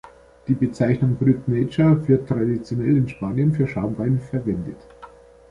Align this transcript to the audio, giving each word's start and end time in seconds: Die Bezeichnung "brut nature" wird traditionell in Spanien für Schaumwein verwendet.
Die 0.47 0.55
Bezeichnung 0.55 1.15
"brut 1.15 1.47
nature" 1.47 2.07
wird 2.07 2.27
traditionell 2.27 2.97
in 2.97 3.07
Spanien 3.07 3.53
für 3.53 3.67
Schaumwein 3.67 4.19
verwendet. 4.19 4.87